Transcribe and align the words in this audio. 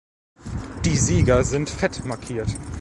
Die 0.83 0.97
Sieger 0.97 1.43
sind 1.43 1.69
fett 1.69 2.03
markiert. 2.05 2.49